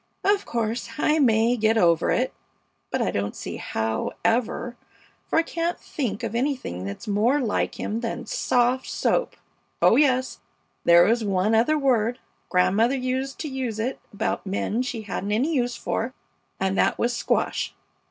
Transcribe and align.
Of 0.23 0.47
course, 0.47 0.89
I 0.97 1.19
may 1.19 1.55
get 1.55 1.77
over 1.77 2.09
it, 2.09 2.33
but 2.89 3.03
I 3.03 3.11
don't 3.11 3.35
see 3.35 3.57
how 3.57 4.13
ever, 4.25 4.75
for 5.27 5.37
I 5.37 5.43
can't 5.43 5.79
think 5.79 6.23
of 6.23 6.33
anything 6.33 6.85
that's 6.85 7.07
more 7.07 7.39
like 7.39 7.79
him 7.79 7.99
than 7.99 8.25
soft 8.25 8.87
soap! 8.87 9.35
Oh 9.79 9.97
yes, 9.97 10.39
there 10.85 11.05
is 11.07 11.23
one 11.23 11.53
other 11.53 11.77
word. 11.77 12.17
Grandmother 12.49 12.97
used 12.97 13.37
to 13.41 13.47
use 13.47 13.77
it 13.77 13.99
about 14.11 14.43
men 14.43 14.81
she 14.81 15.03
hadn't 15.03 15.33
any 15.33 15.53
use 15.53 15.75
for, 15.75 16.15
and 16.59 16.75
that 16.79 16.97
was 16.97 17.15
"squash." 17.15 17.75